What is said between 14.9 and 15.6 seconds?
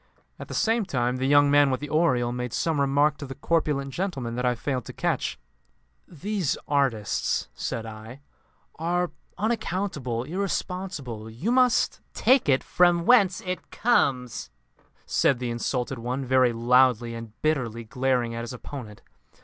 said the